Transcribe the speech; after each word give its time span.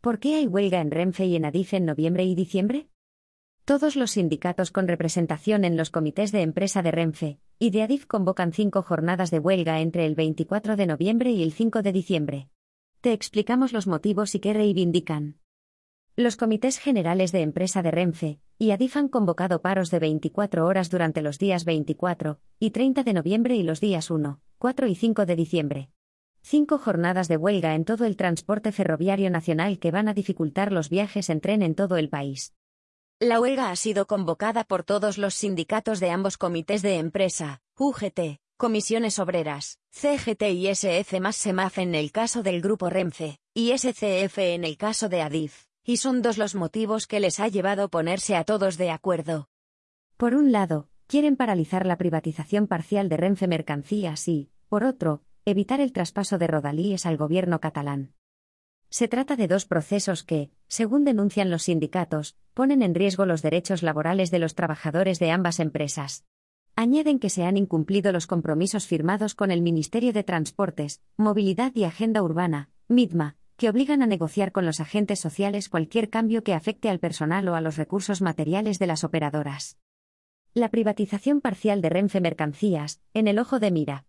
¿Por 0.00 0.18
qué 0.18 0.36
hay 0.36 0.46
huelga 0.46 0.80
en 0.80 0.90
Renfe 0.90 1.26
y 1.26 1.36
en 1.36 1.44
Adif 1.44 1.74
en 1.74 1.84
noviembre 1.84 2.24
y 2.24 2.34
diciembre? 2.34 2.88
Todos 3.66 3.96
los 3.96 4.12
sindicatos 4.12 4.70
con 4.70 4.88
representación 4.88 5.62
en 5.62 5.76
los 5.76 5.90
comités 5.90 6.32
de 6.32 6.40
empresa 6.40 6.80
de 6.80 6.90
Renfe 6.90 7.38
y 7.58 7.68
de 7.68 7.82
Adif 7.82 8.06
convocan 8.06 8.54
cinco 8.54 8.80
jornadas 8.80 9.30
de 9.30 9.40
huelga 9.40 9.78
entre 9.80 10.06
el 10.06 10.14
24 10.14 10.76
de 10.76 10.86
noviembre 10.86 11.32
y 11.32 11.42
el 11.42 11.52
5 11.52 11.82
de 11.82 11.92
diciembre. 11.92 12.48
Te 13.02 13.12
explicamos 13.12 13.74
los 13.74 13.86
motivos 13.86 14.34
y 14.34 14.40
qué 14.40 14.54
reivindican. 14.54 15.38
Los 16.16 16.36
comités 16.36 16.78
generales 16.78 17.30
de 17.30 17.42
empresa 17.42 17.82
de 17.82 17.90
Renfe 17.90 18.40
y 18.56 18.70
Adif 18.70 18.96
han 18.96 19.08
convocado 19.08 19.60
paros 19.60 19.90
de 19.90 19.98
24 19.98 20.64
horas 20.64 20.88
durante 20.88 21.20
los 21.20 21.38
días 21.38 21.66
24 21.66 22.40
y 22.58 22.70
30 22.70 23.04
de 23.04 23.12
noviembre 23.12 23.54
y 23.54 23.62
los 23.64 23.80
días 23.80 24.10
1, 24.10 24.40
4 24.56 24.86
y 24.86 24.94
5 24.94 25.26
de 25.26 25.36
diciembre. 25.36 25.90
Cinco 26.42 26.78
jornadas 26.78 27.28
de 27.28 27.36
huelga 27.36 27.74
en 27.74 27.84
todo 27.84 28.04
el 28.04 28.16
transporte 28.16 28.72
ferroviario 28.72 29.30
nacional 29.30 29.78
que 29.78 29.90
van 29.90 30.08
a 30.08 30.14
dificultar 30.14 30.72
los 30.72 30.88
viajes 30.88 31.30
en 31.30 31.40
tren 31.40 31.62
en 31.62 31.74
todo 31.74 31.96
el 31.96 32.08
país. 32.08 32.54
La 33.20 33.40
huelga 33.40 33.70
ha 33.70 33.76
sido 33.76 34.06
convocada 34.06 34.64
por 34.64 34.82
todos 34.82 35.18
los 35.18 35.34
sindicatos 35.34 36.00
de 36.00 36.10
ambos 36.10 36.38
comités 36.38 36.80
de 36.80 36.96
empresa, 36.96 37.60
UGT, 37.78 38.40
Comisiones 38.56 39.18
Obreras, 39.18 39.78
CGT 39.90 40.42
y 40.52 40.68
SF 40.68 41.20
más 41.20 41.36
SEMAF 41.36 41.78
en 41.78 41.94
el 41.94 42.12
caso 42.12 42.42
del 42.42 42.60
Grupo 42.60 42.90
Renfe, 42.90 43.38
y 43.54 43.76
SCF 43.76 44.38
en 44.38 44.64
el 44.64 44.76
caso 44.76 45.08
de 45.08 45.22
ADIF, 45.22 45.66
y 45.84 45.98
son 45.98 46.22
dos 46.22 46.38
los 46.38 46.54
motivos 46.54 47.06
que 47.06 47.20
les 47.20 47.40
ha 47.40 47.48
llevado 47.48 47.88
ponerse 47.88 48.36
a 48.36 48.44
todos 48.44 48.76
de 48.76 48.90
acuerdo. 48.90 49.48
Por 50.16 50.34
un 50.34 50.52
lado, 50.52 50.88
quieren 51.06 51.36
paralizar 51.36 51.86
la 51.86 51.96
privatización 51.96 52.66
parcial 52.66 53.08
de 53.08 53.16
Renfe 53.16 53.46
Mercancías 53.46 54.28
y, 54.28 54.50
por 54.68 54.84
otro, 54.84 55.22
evitar 55.50 55.80
el 55.80 55.92
traspaso 55.92 56.38
de 56.38 56.46
Rodalíes 56.46 57.06
al 57.06 57.16
gobierno 57.16 57.60
catalán. 57.60 58.14
Se 58.88 59.06
trata 59.06 59.36
de 59.36 59.46
dos 59.46 59.66
procesos 59.66 60.24
que, 60.24 60.50
según 60.66 61.04
denuncian 61.04 61.50
los 61.50 61.64
sindicatos, 61.64 62.36
ponen 62.54 62.82
en 62.82 62.94
riesgo 62.94 63.24
los 63.24 63.40
derechos 63.40 63.82
laborales 63.82 64.30
de 64.30 64.40
los 64.40 64.54
trabajadores 64.54 65.18
de 65.18 65.30
ambas 65.30 65.60
empresas. 65.60 66.24
Añaden 66.74 67.18
que 67.18 67.30
se 67.30 67.44
han 67.44 67.56
incumplido 67.56 68.10
los 68.10 68.26
compromisos 68.26 68.86
firmados 68.86 69.34
con 69.34 69.50
el 69.50 69.62
Ministerio 69.62 70.12
de 70.12 70.24
Transportes, 70.24 71.02
Movilidad 71.16 71.72
y 71.74 71.84
Agenda 71.84 72.22
Urbana, 72.22 72.70
MIDMA, 72.88 73.36
que 73.56 73.68
obligan 73.68 74.02
a 74.02 74.06
negociar 74.06 74.52
con 74.52 74.64
los 74.64 74.80
agentes 74.80 75.20
sociales 75.20 75.68
cualquier 75.68 76.08
cambio 76.08 76.42
que 76.42 76.54
afecte 76.54 76.88
al 76.88 76.98
personal 76.98 77.46
o 77.48 77.54
a 77.54 77.60
los 77.60 77.76
recursos 77.76 78.22
materiales 78.22 78.78
de 78.78 78.86
las 78.86 79.04
operadoras. 79.04 79.78
La 80.54 80.70
privatización 80.70 81.40
parcial 81.40 81.80
de 81.82 81.90
Renfe 81.90 82.20
Mercancías, 82.20 83.00
en 83.14 83.28
el 83.28 83.38
ojo 83.38 83.60
de 83.60 83.70
mira. 83.70 84.06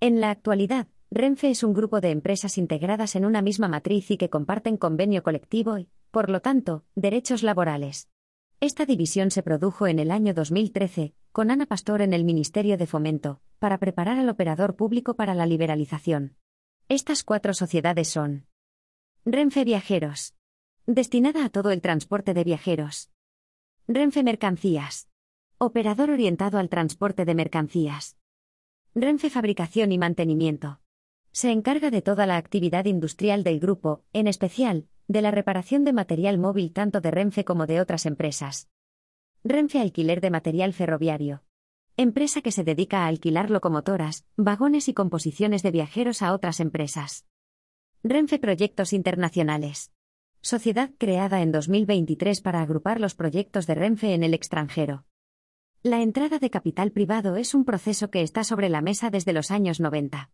En 0.00 0.20
la 0.20 0.30
actualidad, 0.30 0.86
Renfe 1.10 1.50
es 1.50 1.64
un 1.64 1.74
grupo 1.74 2.00
de 2.00 2.10
empresas 2.10 2.56
integradas 2.56 3.16
en 3.16 3.24
una 3.24 3.42
misma 3.42 3.66
matriz 3.66 4.12
y 4.12 4.16
que 4.16 4.30
comparten 4.30 4.76
convenio 4.76 5.24
colectivo 5.24 5.76
y, 5.76 5.88
por 6.12 6.30
lo 6.30 6.40
tanto, 6.40 6.84
derechos 6.94 7.42
laborales. 7.42 8.08
Esta 8.60 8.86
división 8.86 9.32
se 9.32 9.42
produjo 9.42 9.88
en 9.88 9.98
el 9.98 10.12
año 10.12 10.34
2013, 10.34 11.14
con 11.32 11.50
Ana 11.50 11.66
Pastor 11.66 12.00
en 12.02 12.12
el 12.12 12.24
Ministerio 12.24 12.76
de 12.76 12.86
Fomento, 12.86 13.40
para 13.58 13.78
preparar 13.78 14.18
al 14.18 14.28
operador 14.28 14.76
público 14.76 15.14
para 15.14 15.34
la 15.34 15.46
liberalización. 15.46 16.36
Estas 16.88 17.24
cuatro 17.24 17.52
sociedades 17.52 18.08
son 18.08 18.46
Renfe 19.24 19.64
Viajeros, 19.64 20.36
destinada 20.86 21.44
a 21.44 21.48
todo 21.48 21.72
el 21.72 21.80
transporte 21.80 22.34
de 22.34 22.44
viajeros. 22.44 23.10
Renfe 23.88 24.22
Mercancías, 24.22 25.08
operador 25.58 26.10
orientado 26.10 26.58
al 26.58 26.68
transporte 26.68 27.24
de 27.24 27.34
mercancías. 27.34 28.16
Renfe 29.00 29.30
Fabricación 29.30 29.92
y 29.92 29.98
Mantenimiento 29.98 30.80
se 31.30 31.52
encarga 31.52 31.92
de 31.92 32.02
toda 32.02 32.26
la 32.26 32.36
actividad 32.36 32.86
industrial 32.86 33.44
del 33.44 33.60
grupo, 33.60 34.02
en 34.12 34.26
especial, 34.26 34.88
de 35.06 35.22
la 35.22 35.30
reparación 35.30 35.84
de 35.84 35.92
material 35.92 36.36
móvil 36.36 36.72
tanto 36.72 37.00
de 37.00 37.12
Renfe 37.12 37.44
como 37.44 37.66
de 37.66 37.80
otras 37.80 38.06
empresas. 38.06 38.68
Renfe 39.44 39.78
Alquiler 39.78 40.20
de 40.20 40.30
Material 40.30 40.72
Ferroviario. 40.72 41.44
Empresa 41.96 42.42
que 42.42 42.50
se 42.50 42.64
dedica 42.64 43.04
a 43.04 43.06
alquilar 43.06 43.50
locomotoras, 43.50 44.26
vagones 44.36 44.88
y 44.88 44.94
composiciones 44.94 45.62
de 45.62 45.70
viajeros 45.70 46.20
a 46.20 46.32
otras 46.32 46.58
empresas. 46.58 47.24
Renfe 48.02 48.40
Proyectos 48.40 48.92
Internacionales. 48.92 49.92
Sociedad 50.40 50.90
creada 50.98 51.40
en 51.42 51.52
2023 51.52 52.40
para 52.40 52.62
agrupar 52.62 53.00
los 53.00 53.14
proyectos 53.14 53.68
de 53.68 53.76
Renfe 53.76 54.14
en 54.14 54.24
el 54.24 54.34
extranjero. 54.34 55.04
La 55.84 56.02
entrada 56.02 56.40
de 56.40 56.50
capital 56.50 56.90
privado 56.90 57.36
es 57.36 57.54
un 57.54 57.64
proceso 57.64 58.10
que 58.10 58.22
está 58.22 58.42
sobre 58.42 58.68
la 58.68 58.80
mesa 58.80 59.10
desde 59.10 59.32
los 59.32 59.52
años 59.52 59.78
90. 59.78 60.28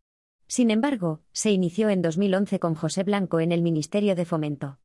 Sin 0.46 0.70
embargo, 0.70 1.20
se 1.32 1.50
inició 1.50 1.90
en 1.90 2.00
2011 2.00 2.58
con 2.58 2.74
José 2.74 3.02
Blanco 3.02 3.40
en 3.40 3.52
el 3.52 3.60
Ministerio 3.60 4.14
de 4.14 4.24
Fomento. 4.24 4.78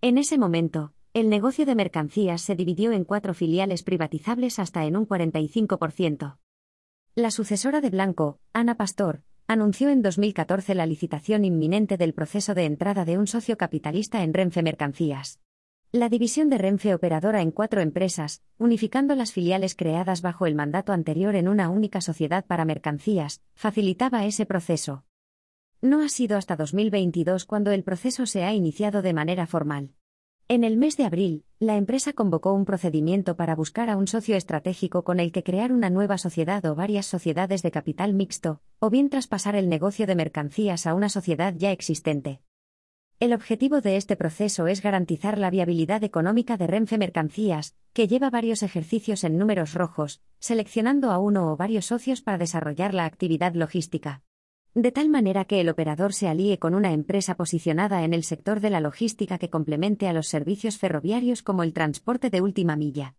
En 0.00 0.16
ese 0.16 0.38
momento, 0.38 0.92
el 1.14 1.28
negocio 1.28 1.66
de 1.66 1.74
mercancías 1.74 2.42
se 2.42 2.54
dividió 2.54 2.92
en 2.92 3.02
cuatro 3.02 3.34
filiales 3.34 3.82
privatizables 3.82 4.60
hasta 4.60 4.84
en 4.84 4.96
un 4.96 5.08
45%. 5.08 6.38
La 7.16 7.32
sucesora 7.32 7.80
de 7.80 7.90
Blanco, 7.90 8.38
Ana 8.52 8.76
Pastor, 8.76 9.24
anunció 9.48 9.88
en 9.88 10.00
2014 10.00 10.76
la 10.76 10.86
licitación 10.86 11.44
inminente 11.44 11.96
del 11.96 12.14
proceso 12.14 12.54
de 12.54 12.66
entrada 12.66 13.04
de 13.04 13.18
un 13.18 13.26
socio 13.26 13.56
capitalista 13.56 14.22
en 14.22 14.32
Renfe 14.32 14.62
Mercancías. 14.62 15.40
La 15.94 16.08
división 16.08 16.50
de 16.50 16.58
Renfe 16.58 16.92
operadora 16.92 17.40
en 17.40 17.52
cuatro 17.52 17.80
empresas, 17.80 18.42
unificando 18.58 19.14
las 19.14 19.30
filiales 19.30 19.76
creadas 19.76 20.22
bajo 20.22 20.44
el 20.46 20.56
mandato 20.56 20.92
anterior 20.92 21.36
en 21.36 21.46
una 21.46 21.68
única 21.68 22.00
sociedad 22.00 22.44
para 22.44 22.64
mercancías, 22.64 23.42
facilitaba 23.54 24.26
ese 24.26 24.44
proceso. 24.44 25.04
No 25.80 26.02
ha 26.02 26.08
sido 26.08 26.36
hasta 26.36 26.56
2022 26.56 27.44
cuando 27.44 27.70
el 27.70 27.84
proceso 27.84 28.26
se 28.26 28.42
ha 28.42 28.52
iniciado 28.52 29.02
de 29.02 29.12
manera 29.12 29.46
formal. 29.46 29.90
En 30.48 30.64
el 30.64 30.76
mes 30.76 30.96
de 30.96 31.04
abril, 31.04 31.44
la 31.60 31.76
empresa 31.76 32.12
convocó 32.12 32.52
un 32.54 32.64
procedimiento 32.64 33.36
para 33.36 33.54
buscar 33.54 33.88
a 33.88 33.96
un 33.96 34.08
socio 34.08 34.34
estratégico 34.34 35.04
con 35.04 35.20
el 35.20 35.30
que 35.30 35.44
crear 35.44 35.70
una 35.70 35.90
nueva 35.90 36.18
sociedad 36.18 36.66
o 36.66 36.74
varias 36.74 37.06
sociedades 37.06 37.62
de 37.62 37.70
capital 37.70 38.14
mixto, 38.14 38.60
o 38.80 38.90
bien 38.90 39.10
traspasar 39.10 39.54
el 39.54 39.68
negocio 39.68 40.08
de 40.08 40.16
mercancías 40.16 40.88
a 40.88 40.94
una 40.94 41.08
sociedad 41.08 41.54
ya 41.56 41.70
existente. 41.70 42.40
El 43.24 43.32
objetivo 43.32 43.80
de 43.80 43.96
este 43.96 44.16
proceso 44.16 44.66
es 44.66 44.82
garantizar 44.82 45.38
la 45.38 45.48
viabilidad 45.48 46.04
económica 46.04 46.58
de 46.58 46.66
Renfe 46.66 46.98
Mercancías, 46.98 47.74
que 47.94 48.06
lleva 48.06 48.28
varios 48.28 48.62
ejercicios 48.62 49.24
en 49.24 49.38
números 49.38 49.72
rojos, 49.72 50.20
seleccionando 50.40 51.10
a 51.10 51.16
uno 51.16 51.50
o 51.50 51.56
varios 51.56 51.86
socios 51.86 52.20
para 52.20 52.36
desarrollar 52.36 52.92
la 52.92 53.06
actividad 53.06 53.54
logística. 53.54 54.20
De 54.74 54.92
tal 54.92 55.08
manera 55.08 55.46
que 55.46 55.62
el 55.62 55.70
operador 55.70 56.12
se 56.12 56.28
alíe 56.28 56.58
con 56.58 56.74
una 56.74 56.92
empresa 56.92 57.34
posicionada 57.34 58.04
en 58.04 58.12
el 58.12 58.24
sector 58.24 58.60
de 58.60 58.68
la 58.68 58.80
logística 58.80 59.38
que 59.38 59.48
complemente 59.48 60.06
a 60.06 60.12
los 60.12 60.28
servicios 60.28 60.76
ferroviarios 60.76 61.42
como 61.42 61.62
el 61.62 61.72
transporte 61.72 62.28
de 62.28 62.42
última 62.42 62.76
milla. 62.76 63.16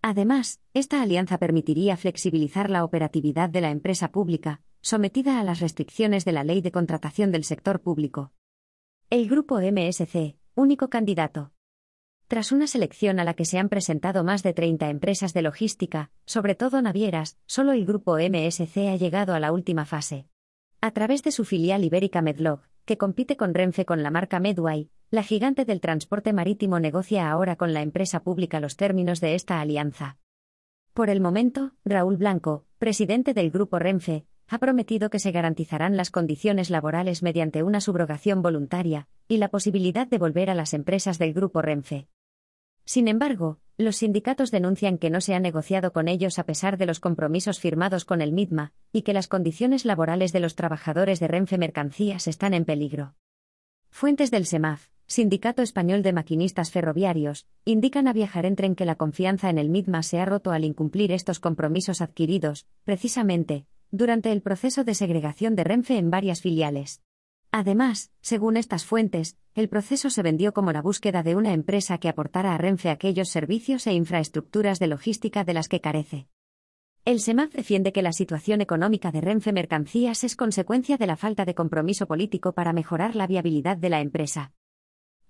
Además, 0.00 0.60
esta 0.74 1.02
alianza 1.02 1.38
permitiría 1.38 1.96
flexibilizar 1.96 2.70
la 2.70 2.84
operatividad 2.84 3.50
de 3.50 3.62
la 3.62 3.72
empresa 3.72 4.12
pública, 4.12 4.60
sometida 4.80 5.40
a 5.40 5.42
las 5.42 5.58
restricciones 5.58 6.24
de 6.24 6.30
la 6.30 6.44
ley 6.44 6.60
de 6.60 6.70
contratación 6.70 7.32
del 7.32 7.42
sector 7.42 7.80
público. 7.80 8.30
El 9.14 9.28
grupo 9.28 9.60
MSC, 9.60 10.34
único 10.56 10.90
candidato. 10.90 11.52
Tras 12.26 12.50
una 12.50 12.66
selección 12.66 13.20
a 13.20 13.24
la 13.24 13.34
que 13.34 13.44
se 13.44 13.60
han 13.60 13.68
presentado 13.68 14.24
más 14.24 14.42
de 14.42 14.52
30 14.54 14.90
empresas 14.90 15.32
de 15.32 15.42
logística, 15.42 16.10
sobre 16.26 16.56
todo 16.56 16.82
navieras, 16.82 17.38
solo 17.46 17.70
el 17.70 17.86
grupo 17.86 18.16
MSC 18.18 18.76
ha 18.88 18.96
llegado 18.96 19.32
a 19.34 19.38
la 19.38 19.52
última 19.52 19.84
fase. 19.84 20.26
A 20.80 20.90
través 20.90 21.22
de 21.22 21.30
su 21.30 21.44
filial 21.44 21.84
ibérica 21.84 22.22
Medlog, 22.22 22.62
que 22.86 22.98
compite 22.98 23.36
con 23.36 23.54
Renfe 23.54 23.84
con 23.84 24.02
la 24.02 24.10
marca 24.10 24.40
Medway, 24.40 24.90
la 25.10 25.22
gigante 25.22 25.64
del 25.64 25.80
transporte 25.80 26.32
marítimo 26.32 26.80
negocia 26.80 27.30
ahora 27.30 27.54
con 27.54 27.72
la 27.72 27.82
empresa 27.82 28.24
pública 28.24 28.58
los 28.58 28.76
términos 28.76 29.20
de 29.20 29.36
esta 29.36 29.60
alianza. 29.60 30.18
Por 30.92 31.08
el 31.08 31.20
momento, 31.20 31.70
Raúl 31.84 32.16
Blanco, 32.16 32.66
presidente 32.78 33.32
del 33.32 33.52
grupo 33.52 33.78
Renfe, 33.78 34.26
ha 34.48 34.58
prometido 34.58 35.10
que 35.10 35.18
se 35.18 35.32
garantizarán 35.32 35.96
las 35.96 36.10
condiciones 36.10 36.70
laborales 36.70 37.22
mediante 37.22 37.62
una 37.62 37.80
subrogación 37.80 38.42
voluntaria 38.42 39.08
y 39.28 39.38
la 39.38 39.48
posibilidad 39.48 40.06
de 40.06 40.18
volver 40.18 40.50
a 40.50 40.54
las 40.54 40.74
empresas 40.74 41.18
del 41.18 41.32
grupo 41.32 41.62
Renfe. 41.62 42.08
Sin 42.84 43.08
embargo, 43.08 43.58
los 43.76 43.96
sindicatos 43.96 44.50
denuncian 44.50 44.98
que 44.98 45.10
no 45.10 45.20
se 45.20 45.34
ha 45.34 45.40
negociado 45.40 45.92
con 45.92 46.06
ellos 46.06 46.38
a 46.38 46.44
pesar 46.44 46.76
de 46.76 46.86
los 46.86 47.00
compromisos 47.00 47.58
firmados 47.58 48.04
con 48.04 48.20
el 48.20 48.32
MIDMA, 48.32 48.72
y 48.92 49.02
que 49.02 49.14
las 49.14 49.26
condiciones 49.26 49.84
laborales 49.84 50.32
de 50.32 50.40
los 50.40 50.54
trabajadores 50.54 51.18
de 51.18 51.28
Renfe 51.28 51.58
Mercancías 51.58 52.28
están 52.28 52.54
en 52.54 52.64
peligro. 52.64 53.14
Fuentes 53.90 54.30
del 54.30 54.46
SEMAF, 54.46 54.88
Sindicato 55.06 55.62
Español 55.62 56.02
de 56.02 56.12
Maquinistas 56.12 56.70
Ferroviarios, 56.70 57.46
indican 57.64 58.08
a 58.08 58.12
Viajar 58.12 58.46
en 58.46 58.56
Tren 58.56 58.74
que 58.74 58.84
la 58.84 58.94
confianza 58.94 59.50
en 59.50 59.58
el 59.58 59.70
MIDMA 59.70 60.02
se 60.02 60.20
ha 60.20 60.24
roto 60.24 60.52
al 60.52 60.64
incumplir 60.64 61.12
estos 61.12 61.40
compromisos 61.40 62.00
adquiridos, 62.00 62.66
precisamente, 62.84 63.66
durante 63.96 64.32
el 64.32 64.42
proceso 64.42 64.82
de 64.82 64.94
segregación 64.94 65.54
de 65.54 65.62
Renfe 65.62 65.96
en 65.96 66.10
varias 66.10 66.40
filiales. 66.40 67.00
Además, 67.52 68.10
según 68.20 68.56
estas 68.56 68.84
fuentes, 68.84 69.36
el 69.54 69.68
proceso 69.68 70.10
se 70.10 70.22
vendió 70.22 70.52
como 70.52 70.72
la 70.72 70.82
búsqueda 70.82 71.22
de 71.22 71.36
una 71.36 71.52
empresa 71.52 71.98
que 71.98 72.08
aportara 72.08 72.54
a 72.54 72.58
Renfe 72.58 72.90
aquellos 72.90 73.28
servicios 73.28 73.86
e 73.86 73.92
infraestructuras 73.92 74.80
de 74.80 74.88
logística 74.88 75.44
de 75.44 75.54
las 75.54 75.68
que 75.68 75.80
carece. 75.80 76.26
El 77.04 77.20
SEMAF 77.20 77.52
defiende 77.52 77.92
que 77.92 78.02
la 78.02 78.12
situación 78.12 78.60
económica 78.60 79.12
de 79.12 79.20
Renfe 79.20 79.52
Mercancías 79.52 80.24
es 80.24 80.34
consecuencia 80.34 80.96
de 80.96 81.06
la 81.06 81.16
falta 81.16 81.44
de 81.44 81.54
compromiso 81.54 82.06
político 82.06 82.52
para 82.52 82.72
mejorar 82.72 83.14
la 83.14 83.28
viabilidad 83.28 83.76
de 83.76 83.90
la 83.90 84.00
empresa. 84.00 84.52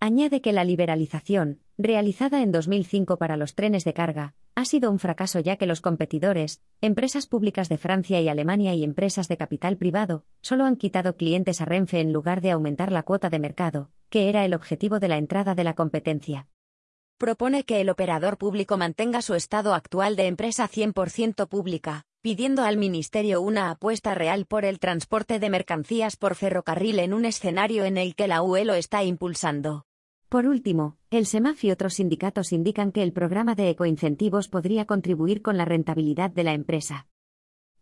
Añade 0.01 0.41
que 0.41 0.53
la 0.53 0.65
liberalización, 0.65 1.61
realizada 1.79 2.43
en 2.43 2.53
2005 2.53 3.17
para 3.17 3.37
los 3.37 3.55
trenes 3.55 3.85
de 3.85 3.95
carga, 3.95 4.35
ha 4.55 4.65
sido 4.65 4.91
un 4.91 4.99
fracaso 4.99 5.41
ya 5.41 5.57
que 5.57 5.67
los 5.67 5.81
competidores, 5.81 6.63
empresas 6.81 7.27
públicas 7.27 7.69
de 7.69 7.79
Francia 7.79 8.21
y 8.21 8.29
Alemania 8.29 8.75
y 8.75 8.85
empresas 8.85 9.29
de 9.29 9.37
capital 9.37 9.77
privado, 9.77 10.25
solo 10.43 10.65
han 10.65 10.77
quitado 10.77 11.17
clientes 11.17 11.61
a 11.61 11.65
Renfe 11.65 12.01
en 12.01 12.13
lugar 12.13 12.41
de 12.41 12.53
aumentar 12.53 12.93
la 12.93 13.03
cuota 13.03 13.31
de 13.31 13.39
mercado, 13.39 13.91
que 14.11 14.29
era 14.29 14.45
el 14.45 14.55
objetivo 14.55 15.01
de 15.01 15.09
la 15.09 15.17
entrada 15.17 15.55
de 15.55 15.65
la 15.65 15.75
competencia. 15.75 16.49
Propone 17.19 17.65
que 17.65 17.81
el 17.81 17.91
operador 17.91 18.39
público 18.39 18.77
mantenga 18.77 19.23
su 19.23 19.35
estado 19.35 19.75
actual 19.75 20.17
de 20.17 20.27
empresa 20.27 20.69
100% 20.69 21.49
pública, 21.49 22.05
pidiendo 22.25 22.63
al 22.63 22.79
Ministerio 22.79 23.43
una 23.43 23.71
apuesta 23.71 24.15
real 24.15 24.47
por 24.47 24.65
el 24.65 24.79
transporte 24.79 25.39
de 25.39 25.51
mercancías 25.51 26.17
por 26.17 26.37
ferrocarril 26.37 27.01
en 27.01 27.13
un 27.13 27.27
escenario 27.27 27.85
en 27.85 27.99
el 27.99 28.15
que 28.15 28.29
la 28.29 28.43
UE 28.43 28.65
lo 28.65 28.73
está 28.73 29.05
impulsando. 29.05 29.85
Por 30.31 30.47
último, 30.47 30.97
el 31.11 31.27
SEMAF 31.27 31.63
y 31.65 31.71
otros 31.71 31.93
sindicatos 31.97 32.55
indican 32.55 32.93
que 32.93 33.03
el 33.03 33.13
programa 33.13 33.55
de 33.55 33.69
ecoincentivos 33.69 34.49
podría 34.49 34.87
contribuir 34.87 35.43
con 35.43 35.59
la 35.59 35.67
rentabilidad 35.67 36.31
de 36.31 36.45
la 36.45 36.55
empresa. 36.55 37.09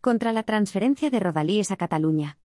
Contra 0.01 0.33
la 0.33 0.43
transferencia 0.43 1.09
de 1.09 1.21
Rodalíes 1.21 1.71
a 1.71 1.77
Cataluña. 1.77 2.37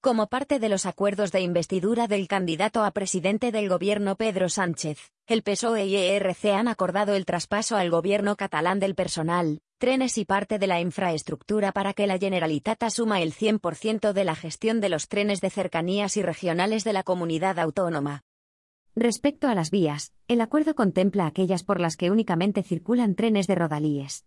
Como 0.00 0.28
parte 0.28 0.58
de 0.58 0.70
los 0.70 0.86
acuerdos 0.86 1.32
de 1.32 1.42
investidura 1.42 2.08
del 2.08 2.28
candidato 2.28 2.82
a 2.82 2.92
presidente 2.92 3.52
del 3.52 3.68
gobierno 3.68 4.16
Pedro 4.16 4.48
Sánchez, 4.48 5.12
el 5.26 5.42
PSOE 5.42 5.84
y 5.84 5.96
ERC 5.96 6.46
han 6.46 6.68
acordado 6.68 7.14
el 7.14 7.26
traspaso 7.26 7.76
al 7.76 7.90
gobierno 7.90 8.36
catalán 8.36 8.80
del 8.80 8.94
personal, 8.94 9.60
trenes 9.78 10.16
y 10.16 10.24
parte 10.24 10.58
de 10.58 10.66
la 10.66 10.80
infraestructura 10.80 11.72
para 11.72 11.92
que 11.92 12.06
la 12.06 12.18
Generalitat 12.18 12.82
asuma 12.82 13.20
el 13.20 13.34
100% 13.34 14.12
de 14.12 14.24
la 14.24 14.34
gestión 14.34 14.80
de 14.80 14.88
los 14.88 15.08
trenes 15.08 15.42
de 15.42 15.50
cercanías 15.50 16.16
y 16.16 16.22
regionales 16.22 16.82
de 16.82 16.94
la 16.94 17.02
comunidad 17.02 17.58
autónoma. 17.58 18.22
Respecto 18.94 19.48
a 19.48 19.54
las 19.54 19.70
vías, 19.70 20.14
el 20.28 20.40
acuerdo 20.40 20.74
contempla 20.74 21.26
aquellas 21.26 21.62
por 21.62 21.80
las 21.80 21.98
que 21.98 22.10
únicamente 22.10 22.62
circulan 22.62 23.14
trenes 23.14 23.46
de 23.46 23.54
rodalíes. 23.54 24.24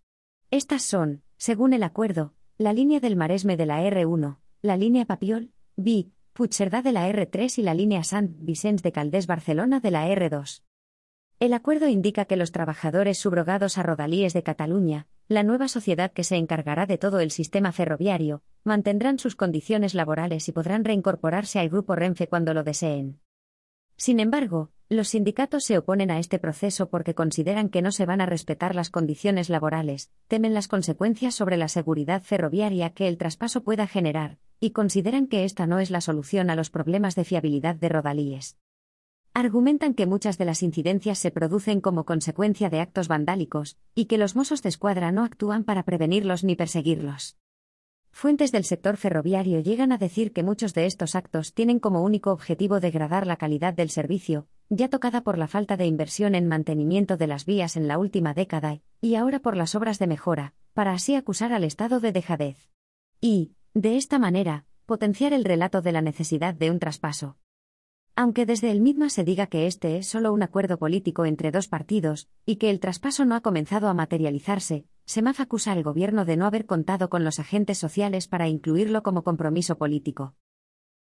Estas 0.52 0.82
son, 0.82 1.22
según 1.36 1.72
el 1.72 1.82
acuerdo, 1.82 2.34
la 2.56 2.72
línea 2.72 3.00
del 3.00 3.16
Maresme 3.16 3.56
de 3.56 3.66
la 3.66 3.82
R1, 3.82 4.38
la 4.62 4.76
línea 4.76 5.04
Papiol, 5.06 5.50
Vic, 5.74 6.12
Puigcerdá 6.32 6.82
de 6.82 6.92
la 6.92 7.08
R3 7.08 7.58
y 7.58 7.62
la 7.62 7.74
línea 7.74 8.04
Sant 8.04 8.36
Vicens 8.38 8.84
de 8.84 8.92
Caldés 8.92 9.26
Barcelona 9.26 9.80
de 9.80 9.90
la 9.90 10.06
R2. 10.08 10.62
El 11.40 11.54
acuerdo 11.54 11.88
indica 11.88 12.26
que 12.26 12.36
los 12.36 12.52
trabajadores 12.52 13.18
subrogados 13.18 13.78
a 13.78 13.82
Rodalíes 13.82 14.32
de 14.32 14.42
Cataluña, 14.44 15.08
la 15.30 15.44
nueva 15.44 15.68
sociedad 15.68 16.10
que 16.10 16.24
se 16.24 16.34
encargará 16.34 16.86
de 16.86 16.98
todo 16.98 17.20
el 17.20 17.30
sistema 17.30 17.70
ferroviario, 17.70 18.42
mantendrán 18.64 19.20
sus 19.20 19.36
condiciones 19.36 19.94
laborales 19.94 20.48
y 20.48 20.52
podrán 20.52 20.84
reincorporarse 20.84 21.60
al 21.60 21.68
grupo 21.68 21.94
Renfe 21.94 22.26
cuando 22.26 22.52
lo 22.52 22.64
deseen. 22.64 23.20
Sin 23.96 24.18
embargo, 24.18 24.72
los 24.88 25.10
sindicatos 25.10 25.62
se 25.62 25.78
oponen 25.78 26.10
a 26.10 26.18
este 26.18 26.40
proceso 26.40 26.90
porque 26.90 27.14
consideran 27.14 27.68
que 27.68 27.80
no 27.80 27.92
se 27.92 28.06
van 28.06 28.20
a 28.20 28.26
respetar 28.26 28.74
las 28.74 28.90
condiciones 28.90 29.50
laborales, 29.50 30.10
temen 30.26 30.52
las 30.52 30.66
consecuencias 30.66 31.36
sobre 31.36 31.56
la 31.56 31.68
seguridad 31.68 32.24
ferroviaria 32.24 32.90
que 32.90 33.06
el 33.06 33.16
traspaso 33.16 33.62
pueda 33.62 33.86
generar, 33.86 34.38
y 34.58 34.72
consideran 34.72 35.28
que 35.28 35.44
esta 35.44 35.68
no 35.68 35.78
es 35.78 35.92
la 35.92 36.00
solución 36.00 36.50
a 36.50 36.56
los 36.56 36.70
problemas 36.70 37.14
de 37.14 37.22
fiabilidad 37.22 37.76
de 37.76 37.88
Rodalíes. 37.88 38.58
Argumentan 39.32 39.94
que 39.94 40.06
muchas 40.06 40.38
de 40.38 40.44
las 40.44 40.62
incidencias 40.62 41.18
se 41.18 41.30
producen 41.30 41.80
como 41.80 42.04
consecuencia 42.04 42.68
de 42.68 42.80
actos 42.80 43.06
vandálicos, 43.06 43.76
y 43.94 44.06
que 44.06 44.18
los 44.18 44.34
mozos 44.34 44.60
de 44.62 44.68
escuadra 44.68 45.12
no 45.12 45.22
actúan 45.22 45.62
para 45.62 45.84
prevenirlos 45.84 46.42
ni 46.42 46.56
perseguirlos. 46.56 47.36
Fuentes 48.10 48.50
del 48.50 48.64
sector 48.64 48.96
ferroviario 48.96 49.60
llegan 49.60 49.92
a 49.92 49.98
decir 49.98 50.32
que 50.32 50.42
muchos 50.42 50.74
de 50.74 50.86
estos 50.86 51.14
actos 51.14 51.54
tienen 51.54 51.78
como 51.78 52.02
único 52.02 52.32
objetivo 52.32 52.80
degradar 52.80 53.24
la 53.24 53.36
calidad 53.36 53.72
del 53.72 53.90
servicio, 53.90 54.48
ya 54.68 54.88
tocada 54.88 55.20
por 55.20 55.38
la 55.38 55.46
falta 55.46 55.76
de 55.76 55.86
inversión 55.86 56.34
en 56.34 56.48
mantenimiento 56.48 57.16
de 57.16 57.28
las 57.28 57.46
vías 57.46 57.76
en 57.76 57.86
la 57.86 57.98
última 57.98 58.34
década, 58.34 58.80
y 59.00 59.14
ahora 59.14 59.38
por 59.38 59.56
las 59.56 59.76
obras 59.76 60.00
de 60.00 60.08
mejora, 60.08 60.54
para 60.74 60.92
así 60.92 61.14
acusar 61.14 61.52
al 61.52 61.62
Estado 61.62 62.00
de 62.00 62.10
dejadez. 62.10 62.68
Y, 63.20 63.52
de 63.74 63.96
esta 63.96 64.18
manera, 64.18 64.66
potenciar 64.86 65.32
el 65.32 65.44
relato 65.44 65.82
de 65.82 65.92
la 65.92 66.02
necesidad 66.02 66.52
de 66.52 66.72
un 66.72 66.80
traspaso. 66.80 67.36
Aunque 68.20 68.44
desde 68.44 68.70
el 68.70 68.82
mismo 68.82 69.08
se 69.08 69.24
diga 69.24 69.46
que 69.46 69.66
este 69.66 69.96
es 69.96 70.06
solo 70.06 70.34
un 70.34 70.42
acuerdo 70.42 70.76
político 70.76 71.24
entre 71.24 71.50
dos 71.50 71.68
partidos, 71.68 72.28
y 72.44 72.56
que 72.56 72.68
el 72.68 72.78
traspaso 72.78 73.24
no 73.24 73.34
ha 73.34 73.40
comenzado 73.40 73.88
a 73.88 73.94
materializarse, 73.94 74.84
Semaf 75.06 75.40
acusa 75.40 75.72
al 75.72 75.82
gobierno 75.82 76.26
de 76.26 76.36
no 76.36 76.44
haber 76.44 76.66
contado 76.66 77.08
con 77.08 77.24
los 77.24 77.38
agentes 77.38 77.78
sociales 77.78 78.28
para 78.28 78.46
incluirlo 78.46 79.02
como 79.02 79.24
compromiso 79.24 79.78
político. 79.78 80.34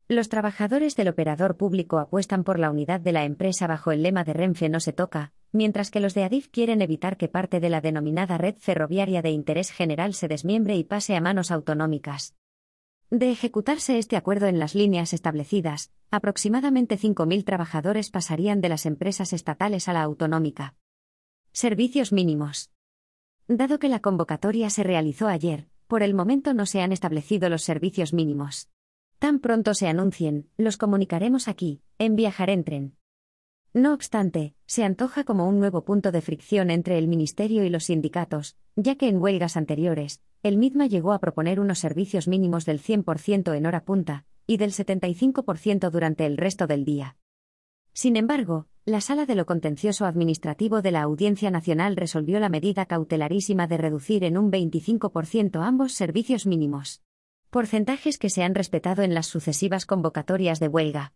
Los 0.09 0.29
trabajadores 0.29 0.95
del 0.95 1.09
operador 1.09 1.57
público 1.57 2.01
apuestan 2.01 2.45
por 2.45 2.59
la 2.59 2.71
unidad 2.71 3.01
de 3.01 3.13
la 3.13 3.25
empresa 3.25 3.67
bajo 3.67 3.93
el 3.93 4.03
lema 4.03 4.23
de 4.23 4.35
Renfe 4.35 4.69
no 4.69 4.81
se 4.81 4.93
toca, 4.93 5.33
mientras 5.53 5.91
que 5.91 6.01
los 6.01 6.13
de 6.13 6.25
Adif 6.25 6.49
quieren 6.49 6.83
evitar 6.83 7.17
que 7.17 7.29
parte 7.29 7.61
de 7.61 7.71
la 7.71 7.81
denominada 7.81 8.37
red 8.37 8.57
ferroviaria 8.59 9.23
de 9.23 9.31
interés 9.31 9.71
general 9.71 10.13
se 10.13 10.29
desmiembre 10.29 10.77
y 10.77 10.85
pase 10.85 11.17
a 11.17 11.23
manos 11.23 11.51
autonómicas. 11.51 12.35
De 13.11 13.31
ejecutarse 13.31 13.99
este 13.99 14.17
acuerdo 14.17 14.47
en 14.47 14.59
las 14.59 14.75
líneas 14.75 15.13
establecidas, 15.13 15.93
aproximadamente 16.11 16.99
5.000 16.99 17.45
trabajadores 17.45 18.11
pasarían 18.11 18.61
de 18.61 18.69
las 18.69 18.85
empresas 18.85 19.33
estatales 19.33 19.87
a 19.89 19.93
la 19.93 20.03
autonómica. 20.03 20.75
Servicios 21.53 22.13
mínimos. 22.13 22.73
Dado 23.47 23.79
que 23.79 23.89
la 23.89 24.01
convocatoria 24.01 24.71
se 24.71 24.83
realizó 24.83 25.29
ayer, 25.29 25.69
por 25.87 26.03
el 26.03 26.15
momento 26.15 26.53
no 26.53 26.67
se 26.67 26.83
han 26.83 26.91
establecido 26.91 27.49
los 27.49 27.63
servicios 27.63 28.13
mínimos. 28.13 28.71
Tan 29.21 29.39
pronto 29.39 29.75
se 29.75 29.87
anuncien, 29.87 30.51
los 30.57 30.77
comunicaremos 30.77 31.47
aquí, 31.47 31.83
en 31.99 32.17
Viajar 32.17 32.51
en 32.51 32.65
Tren. 32.65 32.97
No 33.75 33.93
obstante, 33.93 34.55
se 34.67 34.85
antoja 34.85 35.25
como 35.25 35.49
un 35.49 35.59
nuevo 35.59 35.85
punto 35.85 36.13
de 36.13 36.23
fricción 36.23 36.71
entre 36.71 36.99
el 36.99 37.09
Ministerio 37.09 37.65
y 37.65 37.69
los 37.69 37.85
sindicatos, 37.85 38.57
ya 38.75 38.97
que 38.97 39.09
en 39.09 39.21
huelgas 39.21 39.57
anteriores, 39.57 40.23
el 40.43 40.57
MIDMA 40.57 40.87
llegó 40.87 41.13
a 41.13 41.19
proponer 41.19 41.61
unos 41.61 41.79
servicios 41.79 42.29
mínimos 42.29 42.65
del 42.65 42.81
100% 42.81 43.57
en 43.57 43.67
hora 43.67 43.85
punta, 43.85 44.25
y 44.47 44.57
del 44.59 44.73
75% 44.73 45.91
durante 45.91 46.25
el 46.25 46.37
resto 46.37 46.67
del 46.67 46.85
día. 46.85 47.17
Sin 47.93 48.17
embargo, 48.17 48.69
la 48.85 49.01
Sala 49.01 49.27
de 49.27 49.35
lo 49.35 49.47
Contencioso 49.47 50.07
Administrativo 50.07 50.83
de 50.83 50.93
la 50.93 51.03
Audiencia 51.03 51.51
Nacional 51.51 51.97
resolvió 51.97 52.39
la 52.39 52.49
medida 52.49 52.87
cautelarísima 52.87 53.67
de 53.67 53.79
reducir 53.79 54.23
en 54.23 54.39
un 54.39 54.53
25% 54.53 55.61
ambos 55.67 55.93
servicios 55.93 56.47
mínimos. 56.47 57.03
Porcentajes 57.51 58.19
que 58.19 58.31
se 58.31 58.45
han 58.45 58.55
respetado 58.55 59.03
en 59.03 59.15
las 59.15 59.27
sucesivas 59.27 59.87
convocatorias 59.87 60.61
de 60.61 60.69
huelga. 60.69 61.15